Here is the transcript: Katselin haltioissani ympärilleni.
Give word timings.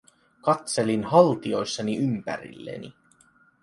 Katselin 0.41 1.03
haltioissani 1.03 1.97
ympärilleni. 1.97 2.93